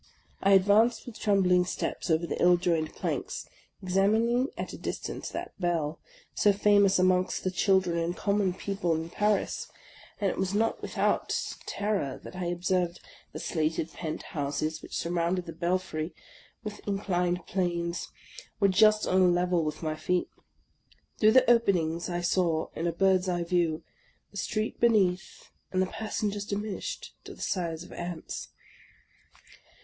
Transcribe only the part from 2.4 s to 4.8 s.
ill joined planks, examining at a